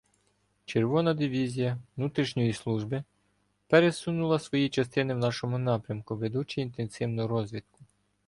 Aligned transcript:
Червона 0.65 1.13
дивізія 1.13 1.77
"внутрішньої 1.97 2.53
служби" 2.53 3.03
пересунула 3.67 4.39
свої 4.39 4.69
частини 4.69 5.13
в 5.13 5.17
нашому 5.17 5.57
напрямку, 5.57 6.15
ведучи 6.15 6.61
інтенсивну 6.61 7.27
розвідку. 7.27 7.79